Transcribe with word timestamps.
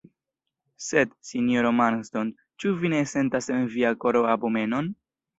Sed, 0.83 1.11
sinjoro 1.31 1.71
Marston, 1.79 2.31
ĉu 2.63 2.71
vi 2.83 2.91
ne 2.93 3.01
sentas 3.11 3.49
en 3.57 3.67
via 3.75 3.93
koro 4.05 4.23
abomenon? 4.37 4.89